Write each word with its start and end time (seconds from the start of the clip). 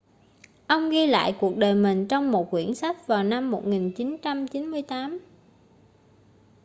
ông 0.67 0.89
ghi 0.89 1.07
lại 1.07 1.35
cuộc 1.39 1.57
đời 1.57 1.75
mình 1.75 2.07
trong 2.07 2.31
một 2.31 2.51
quyển 2.51 2.73
sách 2.75 3.07
vào 3.07 3.23
năm 3.23 3.51
1998 3.51 5.19